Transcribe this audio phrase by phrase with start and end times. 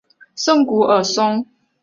[0.35, 1.45] 圣古尔松。